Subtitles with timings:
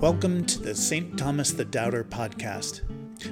[0.00, 1.16] Welcome to the St.
[1.18, 2.80] Thomas the Doubter podcast.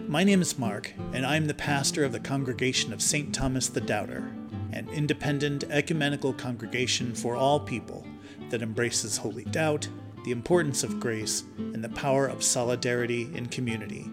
[0.07, 3.35] My name is Mark, and I'm the pastor of the congregation of St.
[3.35, 4.31] Thomas the Doubter,
[4.75, 8.07] an independent ecumenical congregation for all people
[8.51, 9.89] that embraces holy doubt,
[10.27, 14.11] the importance of grace, and the power of solidarity in community.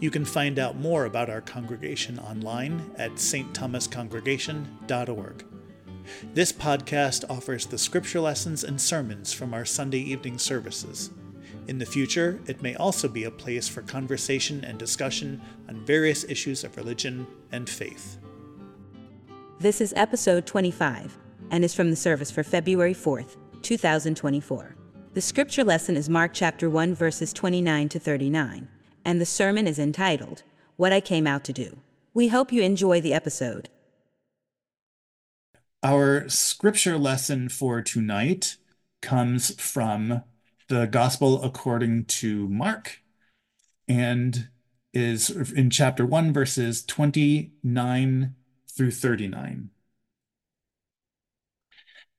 [0.00, 5.44] You can find out more about our congregation online at stthomascongregation.org.
[6.34, 11.08] This podcast offers the scripture lessons and sermons from our Sunday evening services.
[11.68, 16.24] In the future, it may also be a place for conversation and discussion on various
[16.24, 18.18] issues of religion and faith.
[19.58, 21.16] This is episode 25
[21.50, 24.76] and is from the service for February 4th, 2024.
[25.12, 28.68] The scripture lesson is Mark chapter 1 verses 29 to 39,
[29.04, 30.44] and the sermon is entitled
[30.76, 31.78] What I Came Out to Do.
[32.14, 33.68] We hope you enjoy the episode.
[35.82, 38.56] Our scripture lesson for tonight
[39.00, 40.22] comes from
[40.70, 43.00] the Gospel according to Mark
[43.88, 44.48] and
[44.94, 48.34] is in chapter 1, verses 29
[48.70, 49.70] through 39.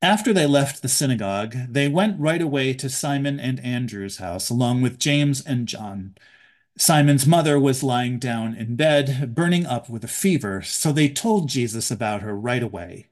[0.01, 4.81] After they left the synagogue, they went right away to Simon and Andrew's house, along
[4.81, 6.15] with James and John.
[6.77, 11.47] Simon's mother was lying down in bed, burning up with a fever, so they told
[11.47, 13.07] Jesus about her right away.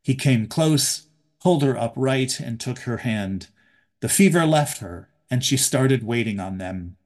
[0.00, 1.08] He came close,
[1.40, 3.48] pulled her upright, and took her hand.
[4.06, 6.96] The fever left her, and she started waiting on them.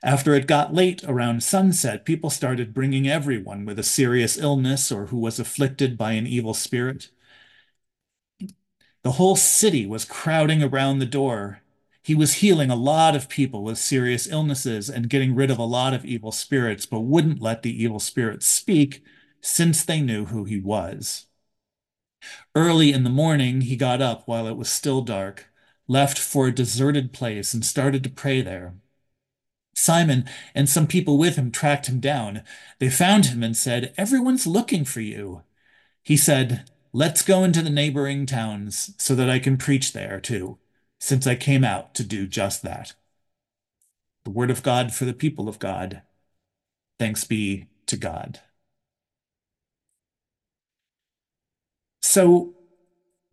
[0.00, 5.06] After it got late around sunset, people started bringing everyone with a serious illness or
[5.06, 7.08] who was afflicted by an evil spirit.
[9.02, 11.62] The whole city was crowding around the door.
[12.00, 15.64] He was healing a lot of people with serious illnesses and getting rid of a
[15.64, 19.02] lot of evil spirits, but wouldn't let the evil spirits speak
[19.40, 21.26] since they knew who he was.
[22.54, 25.50] Early in the morning, he got up while it was still dark
[25.88, 28.74] left for a deserted place and started to pray there.
[29.74, 32.42] Simon and some people with him tracked him down.
[32.78, 35.42] They found him and said, Everyone's looking for you.
[36.02, 40.58] He said, Let's go into the neighboring towns so that I can preach there too,
[41.00, 42.94] since I came out to do just that.
[44.24, 46.02] The word of God for the people of God.
[46.98, 48.40] Thanks be to God.
[52.00, 52.54] So,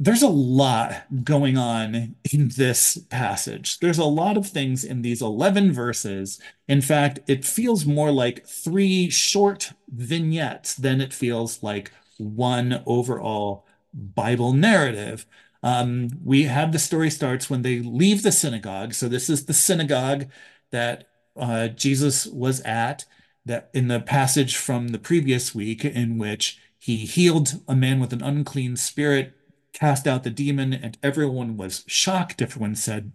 [0.01, 3.77] there's a lot going on in this passage.
[3.77, 6.39] There's a lot of things in these 11 verses.
[6.67, 13.67] In fact, it feels more like three short vignettes than it feels like one overall
[13.93, 15.27] Bible narrative.
[15.61, 18.95] Um, we have the story starts when they leave the synagogue.
[18.95, 20.25] So this is the synagogue
[20.71, 23.05] that uh, Jesus was at
[23.45, 28.13] that in the passage from the previous week in which he healed a man with
[28.13, 29.35] an unclean spirit
[29.73, 32.41] cast out the demon, and everyone was shocked.
[32.41, 33.11] Everyone said,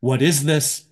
[0.00, 0.84] What is this?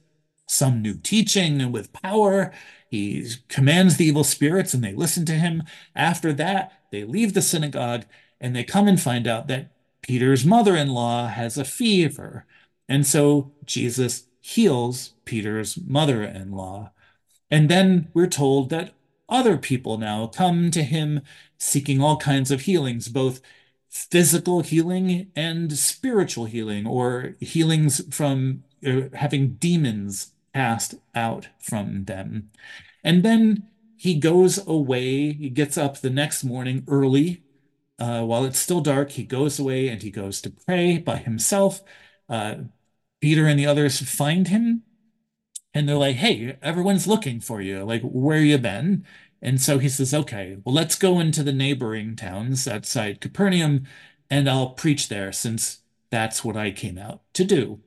[0.46, 2.52] Some new teaching and with power.
[2.88, 5.64] He commands the evil spirits and they listen to him.
[5.96, 8.04] After that, they leave the synagogue
[8.40, 9.72] and they come and find out that
[10.02, 12.46] Peter's mother in law has a fever.
[12.88, 16.92] And so Jesus heals Peter's mother in law.
[17.50, 18.92] And then we're told that
[19.28, 21.22] other people now come to him
[21.56, 23.40] seeking all kinds of healings, both
[23.94, 32.50] physical healing and spiritual healing, or healings from uh, having demons cast out from them.
[33.04, 35.32] And then he goes away.
[35.34, 37.44] He gets up the next morning early.
[37.98, 41.82] Uh, while it's still dark, he goes away and he goes to pray by himself.
[42.28, 42.56] Uh,
[43.20, 44.82] Peter and the others find him
[45.74, 47.84] and they're like, hey, everyone's looking for you.
[47.84, 49.04] Like, where you been?
[49.44, 53.86] And so he says, okay, well, let's go into the neighboring towns outside Capernaum
[54.30, 57.80] and I'll preach there since that's what I came out to do.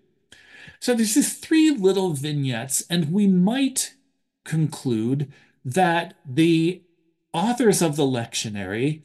[0.79, 3.95] So there's these three little vignettes, and we might
[4.45, 5.31] conclude
[5.65, 6.83] that the
[7.33, 9.01] authors of the lectionary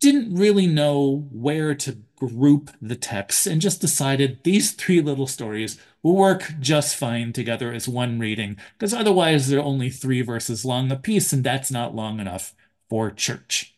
[0.00, 5.80] didn't really know where to group the texts and just decided these three little stories
[6.02, 10.90] will work just fine together as one reading, because otherwise they're only three verses long
[10.90, 12.54] apiece, and that's not long enough
[12.88, 13.76] for church.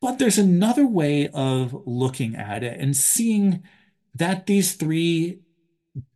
[0.00, 3.62] But there's another way of looking at it and seeing
[4.14, 5.40] that these three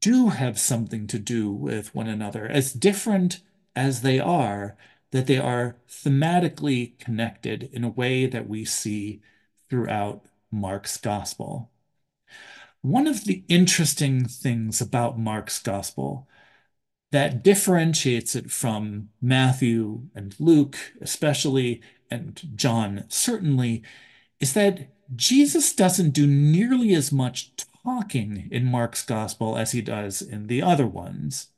[0.00, 3.40] do have something to do with one another, as different
[3.76, 4.76] as they are,
[5.10, 9.20] that they are thematically connected in a way that we see
[9.68, 11.70] throughout Mark's gospel.
[12.80, 16.28] One of the interesting things about Mark's gospel
[17.12, 21.80] that differentiates it from Matthew and Luke, especially,
[22.10, 23.82] and John certainly,
[24.40, 27.52] is that Jesus doesn't do nearly as much
[27.84, 31.48] talking in Mark's gospel as he does in the other ones.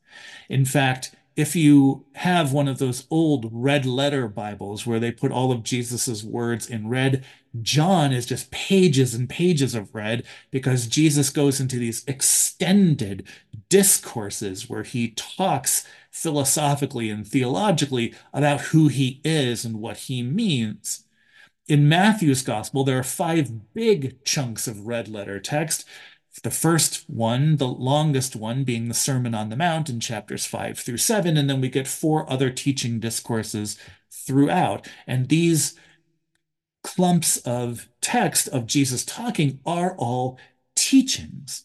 [0.48, 5.30] In fact, if you have one of those old red letter Bibles where they put
[5.30, 7.24] all of Jesus's words in red,
[7.62, 13.26] John is just pages and pages of red because Jesus goes into these extended
[13.68, 21.04] discourses where he talks philosophically and theologically about who he is and what he means.
[21.68, 25.84] In Matthew's gospel, there are five big chunks of red letter text
[26.42, 30.78] the first one, the longest one, being the Sermon on the Mount in chapters five
[30.78, 31.36] through seven.
[31.36, 33.78] And then we get four other teaching discourses
[34.10, 34.88] throughout.
[35.06, 35.74] And these
[36.86, 40.38] clumps of text of Jesus talking are all
[40.76, 41.64] teachings.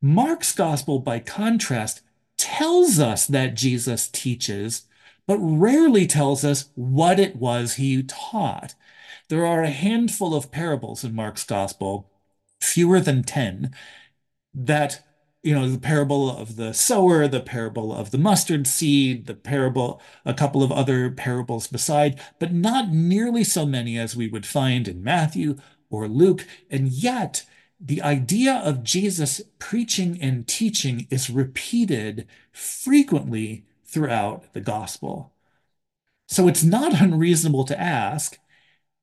[0.00, 2.02] Mark's gospel, by contrast,
[2.38, 4.82] tells us that Jesus teaches,
[5.26, 8.76] but rarely tells us what it was he taught.
[9.28, 12.08] There are a handful of parables in Mark's gospel
[12.60, 13.74] fewer than 10
[14.54, 15.04] that
[15.44, 20.00] you know the parable of the sower the parable of the mustard seed the parable
[20.24, 24.88] a couple of other parables beside but not nearly so many as we would find
[24.88, 25.56] in matthew
[25.90, 27.44] or luke and yet
[27.78, 35.32] the idea of jesus preaching and teaching is repeated frequently throughout the gospel
[36.26, 38.38] so it's not unreasonable to ask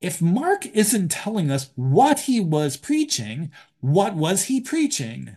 [0.00, 5.36] if Mark isn't telling us what he was preaching, what was he preaching?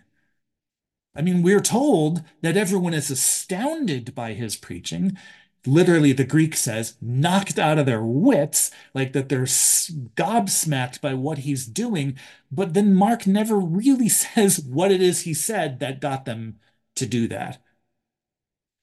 [1.15, 5.17] I mean, we're told that everyone is astounded by his preaching.
[5.65, 11.39] Literally, the Greek says, knocked out of their wits, like that they're gobsmacked by what
[11.39, 12.17] he's doing.
[12.51, 16.59] But then Mark never really says what it is he said that got them
[16.95, 17.61] to do that.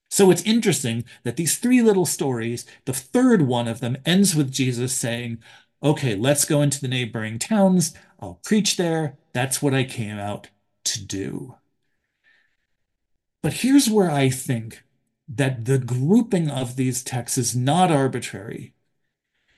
[0.09, 4.51] So it's interesting that these three little stories, the third one of them ends with
[4.51, 5.39] Jesus saying,
[5.81, 7.93] okay, let's go into the neighboring towns.
[8.19, 9.17] I'll preach there.
[9.33, 10.49] That's what I came out
[10.85, 11.55] to do.
[13.43, 14.83] But here's where I think
[15.27, 18.73] that the grouping of these texts is not arbitrary.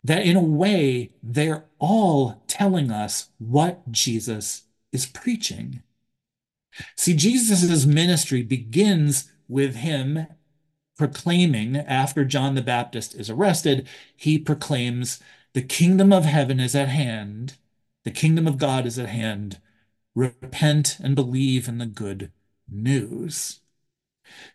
[0.03, 5.83] That in a way, they're all telling us what Jesus is preaching.
[6.95, 10.27] See, Jesus' ministry begins with him
[10.97, 15.19] proclaiming, after John the Baptist is arrested, he proclaims
[15.53, 17.55] the kingdom of heaven is at hand.
[18.03, 19.59] The kingdom of God is at hand.
[20.15, 22.31] Repent and believe in the good
[22.69, 23.59] news.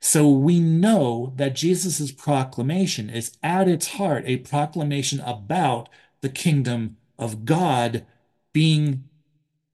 [0.01, 5.89] So we know that Jesus' proclamation is at its heart a proclamation about
[6.21, 8.07] the kingdom of God
[8.53, 9.05] being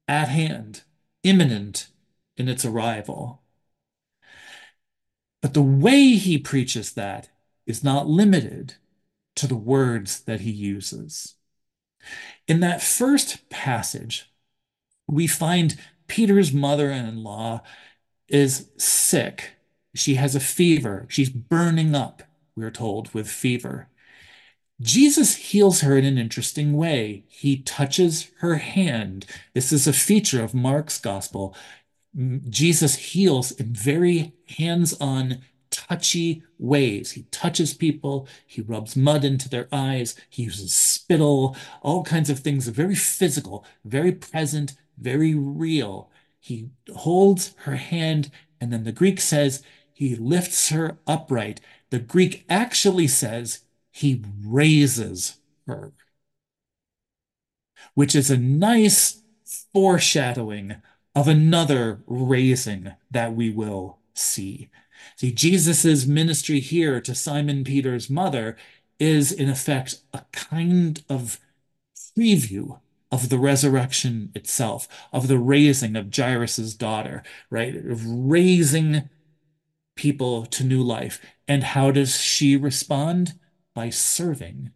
[0.07, 0.83] at hand,
[1.23, 1.87] imminent
[2.35, 3.41] in its arrival.
[5.41, 7.29] But the way he preaches that
[7.65, 8.75] is not limited
[9.35, 11.35] to the words that he uses.
[12.47, 14.31] In that first passage,
[15.07, 15.77] we find
[16.07, 17.61] Peter's mother in law
[18.27, 19.56] is sick.
[19.97, 21.05] She has a fever.
[21.09, 22.23] She's burning up,
[22.55, 23.89] we're told, with fever.
[24.79, 27.23] Jesus heals her in an interesting way.
[27.27, 29.25] He touches her hand.
[29.53, 31.55] This is a feature of Mark's gospel.
[32.49, 35.39] Jesus heals in very hands on
[35.71, 37.11] touchy ways.
[37.11, 42.39] He touches people, he rubs mud into their eyes, he uses spittle, all kinds of
[42.39, 46.09] things, very physical, very present, very real.
[46.39, 49.61] He holds her hand, and then the Greek says
[49.97, 51.59] he lifts her upright.
[51.89, 55.91] The Greek actually says he raises her,
[57.95, 59.23] which is a nice
[59.73, 60.75] foreshadowing
[61.15, 64.69] of another raising that we will see.
[65.15, 68.55] See, Jesus's ministry here to Simon Peter's mother
[68.99, 71.39] is, in effect, a kind of
[72.15, 72.79] preview
[73.11, 77.75] of the resurrection itself, of the raising of Jairus's daughter, right?
[77.75, 79.09] Of raising
[79.97, 81.19] people to new life.
[81.47, 83.33] And how does she respond?
[83.73, 84.71] By serving.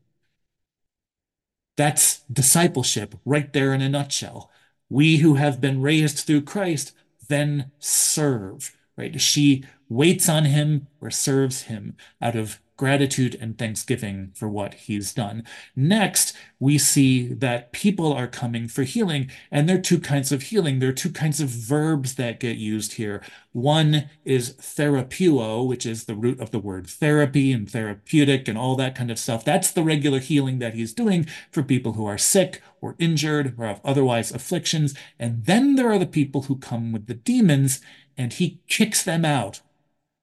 [1.77, 4.51] That's discipleship right there in a nutshell.
[4.89, 6.91] We who have been raised through Christ
[7.27, 9.19] then serve, right?
[9.19, 15.13] She waits on him or serves him out of gratitude and thanksgiving for what he's
[15.13, 15.43] done.
[15.75, 20.41] Next, we see that people are coming for healing, and there are two kinds of
[20.41, 20.79] healing.
[20.79, 23.21] There are two kinds of verbs that get used here.
[23.51, 28.75] One is therapeuo, which is the root of the word therapy and therapeutic and all
[28.77, 29.45] that kind of stuff.
[29.45, 33.67] That's the regular healing that he's doing for people who are sick or injured or
[33.67, 34.95] have otherwise afflictions.
[35.19, 37.79] And then there are the people who come with the demons,
[38.17, 39.61] and he kicks them out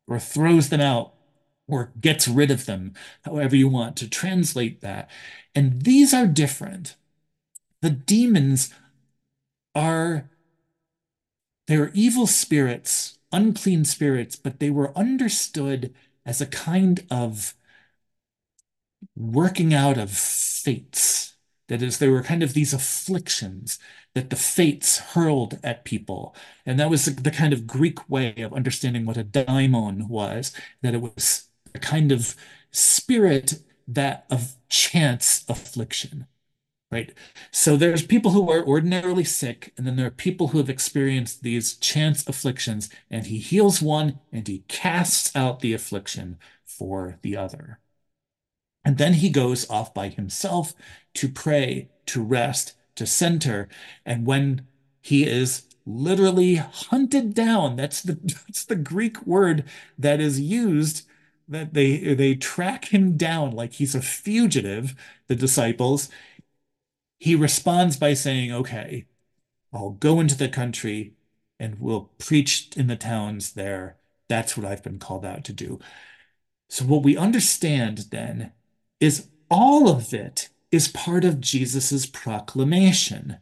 [0.08, 1.14] or throws them out
[1.68, 2.94] or gets rid of them,
[3.24, 5.10] however you want to translate that.
[5.54, 6.96] And these are different.
[7.82, 8.74] The demons
[9.74, 10.28] are,
[11.66, 15.94] they're evil spirits, unclean spirits, but they were understood
[16.24, 17.54] as a kind of
[19.16, 21.34] working out of fates.
[21.68, 23.78] That is, there were kind of these afflictions
[24.14, 26.34] that the fates hurled at people.
[26.64, 30.94] And that was the kind of Greek way of understanding what a daimon was, that
[30.94, 31.47] it was
[31.78, 32.34] kind of
[32.70, 33.54] spirit
[33.86, 36.26] that of chance affliction
[36.90, 37.12] right?
[37.50, 41.42] So there's people who are ordinarily sick, and then there are people who have experienced
[41.42, 47.36] these chance afflictions, and he heals one and he casts out the affliction for the
[47.36, 47.80] other.
[48.84, 50.74] And then he goes off by himself
[51.14, 53.68] to pray, to rest, to center.
[54.04, 54.66] And when
[55.02, 58.14] he is literally hunted down, that's the
[58.46, 59.64] that's the Greek word
[59.98, 61.06] that is used
[61.48, 64.94] that they they track him down like he's a fugitive,
[65.28, 66.10] the disciples,
[67.18, 69.06] he responds by saying, Okay,
[69.72, 71.14] I'll go into the country
[71.60, 73.98] and we'll preach in the towns there.
[74.28, 75.80] That's what I've been called out to do.
[76.68, 78.52] So, what we understand then
[79.00, 83.38] is all of it is part of Jesus's proclamation,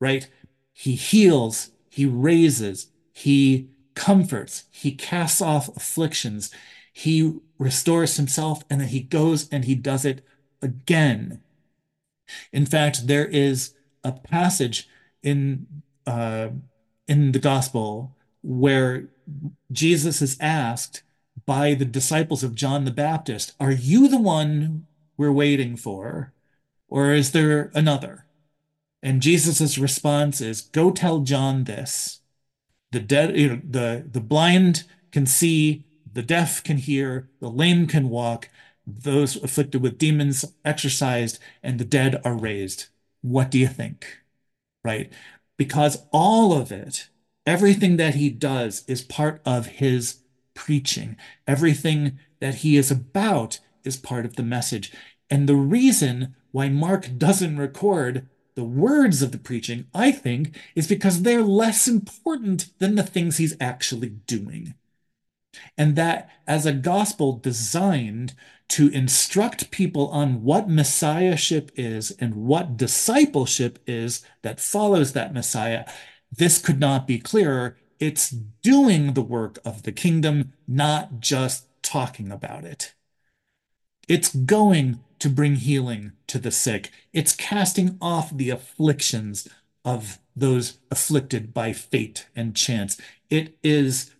[0.00, 0.28] right?
[0.72, 6.50] He heals, he raises, he comforts, he casts off afflictions,
[6.98, 10.24] he restores himself, and then he goes and he does it
[10.62, 11.40] again
[12.52, 13.74] in fact, there is
[14.04, 14.88] a passage
[15.22, 15.66] in
[16.06, 16.48] uh,
[17.08, 19.08] in the gospel where
[19.72, 21.02] Jesus is asked
[21.44, 24.86] by the disciples of John the Baptist, "Are you the one
[25.16, 26.32] we're waiting for,
[26.88, 28.26] or is there another?"
[29.02, 32.20] And Jesus' response is, "Go tell John this:
[32.92, 35.84] the dead, you know, the the blind can see,
[36.16, 38.50] the deaf can hear, the lame can walk."
[38.86, 42.86] those afflicted with demons exorcised, and the dead are raised.
[43.20, 44.22] What do you think?
[44.84, 45.12] Right?
[45.56, 47.08] Because all of it,
[47.44, 50.20] everything that he does is part of his
[50.54, 51.16] preaching.
[51.46, 54.92] Everything that he is about is part of the message.
[55.28, 60.86] And the reason why Mark doesn't record the words of the preaching, I think, is
[60.86, 64.74] because they're less important than the things he's actually doing.
[65.76, 68.34] And that as a gospel designed
[68.68, 75.84] to instruct people on what messiahship is and what discipleship is that follows that messiah,
[76.32, 77.76] this could not be clearer.
[78.00, 82.94] It's doing the work of the kingdom, not just talking about it.
[84.08, 86.90] It's going to bring healing to the sick.
[87.12, 89.48] It's casting off the afflictions
[89.84, 93.00] of those afflicted by fate and chance.
[93.30, 94.12] It is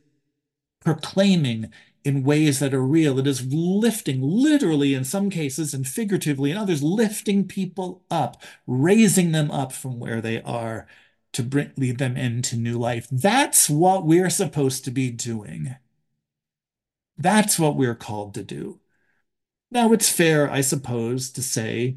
[0.86, 1.72] proclaiming
[2.04, 3.18] in ways that are real.
[3.18, 9.32] It is lifting, literally in some cases and figuratively in others, lifting people up, raising
[9.32, 10.86] them up from where they are
[11.32, 13.08] to bring, lead them into new life.
[13.10, 15.74] That's what we're supposed to be doing.
[17.18, 18.78] That's what we're called to do.
[19.72, 21.96] Now, it's fair, I suppose, to say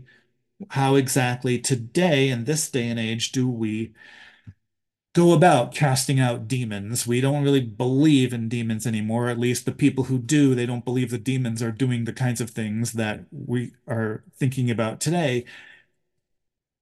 [0.70, 3.94] how exactly today, in this day and age, do we
[5.14, 7.08] go about casting out demons.
[7.08, 9.30] We don't really believe in demons anymore.
[9.30, 12.42] At least the people who do, they don't believe the demons are doing the kinds
[12.42, 15.46] of things that we are thinking about today.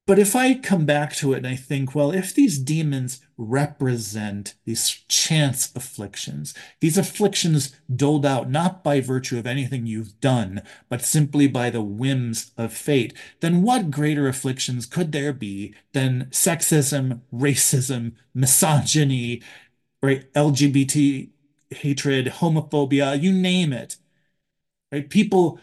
[0.08, 4.54] But if I come back to it and I think, well, if these demons represent
[4.64, 11.02] these chance afflictions, these afflictions doled out not by virtue of anything you've done, but
[11.02, 17.20] simply by the whims of fate, then what greater afflictions could there be than sexism,
[17.30, 19.42] racism, misogyny,
[20.02, 21.28] right, LGBT
[21.68, 23.98] hatred, homophobia, you name it.
[24.90, 25.10] Right?
[25.10, 25.60] People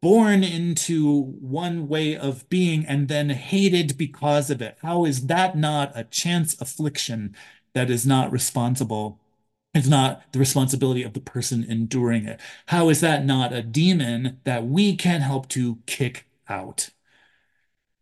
[0.00, 4.78] born into one way of being and then hated because of it?
[4.82, 7.34] How is that not a chance affliction
[7.74, 9.20] that is not responsible?
[9.74, 12.40] It's not the responsibility of the person enduring it.
[12.66, 16.90] How is that not a demon that we can help to kick out?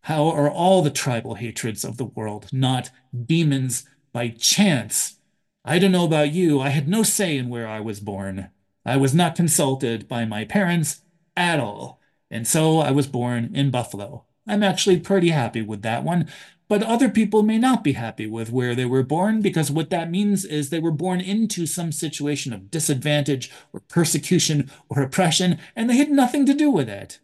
[0.01, 2.91] How are all the tribal hatreds of the world not
[3.25, 5.19] demons by chance?
[5.65, 6.61] I don't know about you.
[6.61, 8.49] I had no say in where I was born.
[8.85, 11.01] I was not consulted by my parents
[11.37, 12.01] at all.
[12.29, 14.25] And so I was born in Buffalo.
[14.47, 16.27] I'm actually pretty happy with that one.
[16.69, 20.11] But other people may not be happy with where they were born because what that
[20.11, 25.89] means is they were born into some situation of disadvantage or persecution or oppression, and
[25.89, 27.19] they had nothing to do with it.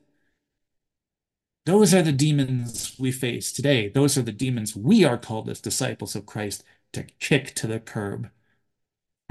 [1.65, 3.89] Those are the demons we face today.
[3.89, 7.79] Those are the demons we are called as disciples of Christ to kick to the
[7.79, 8.29] curb.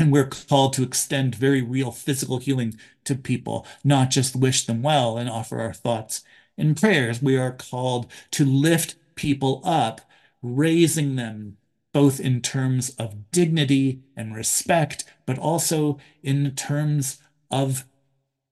[0.03, 4.83] And we're called to extend very real physical healing to people, not just wish them
[4.83, 6.25] well and offer our thoughts
[6.59, 7.23] and prayers.
[7.23, 10.01] We are called to lift people up,
[10.43, 11.57] raising them
[11.93, 17.19] both in terms of dignity and respect, but also in terms
[17.49, 17.85] of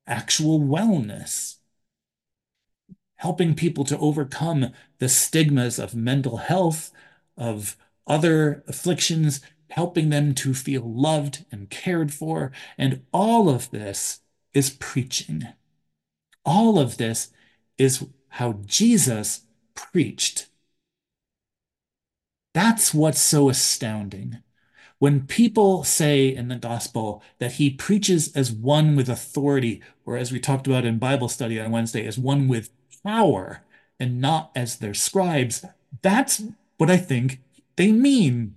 [0.07, 1.57] actual wellness.
[3.17, 6.93] Helping people to overcome the stigmas of mental health,
[7.37, 7.77] of
[8.07, 9.41] other afflictions,
[9.71, 12.53] helping them to feel loved and cared for.
[12.77, 14.21] And all of this
[14.53, 15.49] is preaching.
[16.45, 17.31] All of this
[17.79, 19.43] is how Jesus
[19.75, 20.49] preached.
[22.53, 24.39] That's what's so astounding.
[24.99, 30.31] When people say in the gospel that he preaches as one with authority, or as
[30.31, 32.71] we talked about in Bible study on Wednesday, as one with
[33.03, 33.63] power
[33.99, 35.65] and not as their scribes,
[36.03, 36.43] that's
[36.77, 37.41] what I think
[37.77, 38.57] they mean.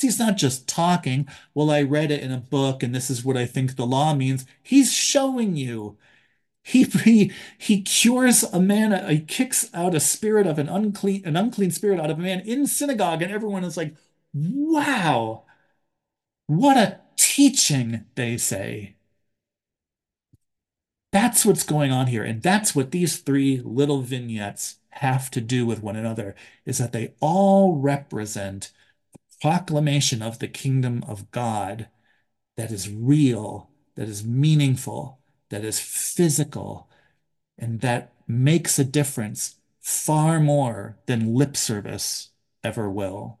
[0.00, 3.36] He's not just talking, well, I read it in a book and this is what
[3.36, 4.44] I think the law means.
[4.62, 5.96] He's showing you
[6.62, 11.22] he, he, he cures a man, uh, he kicks out a spirit of an unclean,
[11.26, 13.94] an unclean spirit out of a man in synagogue, and everyone is like,
[14.34, 15.44] wow,
[16.46, 18.96] what a teaching, they say.
[21.12, 22.24] That's what's going on here.
[22.24, 26.34] And that's what these three little vignettes have to do with one another,
[26.66, 28.72] is that they all represent
[29.44, 31.86] proclamation of the kingdom of God
[32.56, 35.18] that is real, that is meaningful,
[35.50, 36.88] that is physical,
[37.58, 42.30] and that makes a difference far more than lip service
[42.62, 43.38] ever will.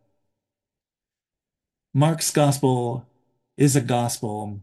[1.94, 3.06] Mark's gospel
[3.56, 4.60] is a gospel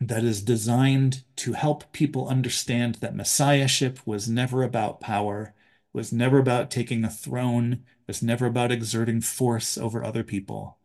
[0.00, 5.54] that is designed to help people understand that messiahship was never about power,
[5.92, 10.78] was never about taking a throne, was never about exerting force over other people.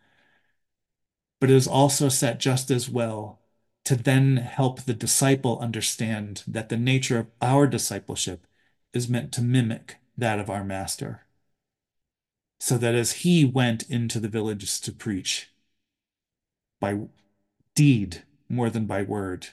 [1.39, 3.39] But it is also set just as well
[3.83, 8.47] to then help the disciple understand that the nature of our discipleship
[8.93, 11.25] is meant to mimic that of our master.
[12.59, 15.49] So that as he went into the villages to preach
[16.79, 16.99] by
[17.75, 19.49] deed more than by word,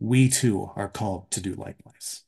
[0.00, 2.24] we too are called to do likewise.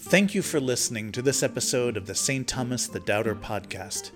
[0.00, 2.46] Thank you for listening to this episode of the St.
[2.46, 4.12] Thomas the Doubter podcast.